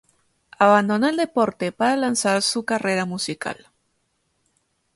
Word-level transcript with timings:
Abandonó 0.57 1.09
el 1.09 1.15
deporte 1.15 1.71
para 1.71 1.95
lanzar 1.95 2.41
su 2.41 2.65
carrera 2.65 3.05
musical. 3.05 3.67